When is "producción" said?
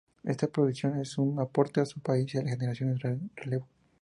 0.47-0.99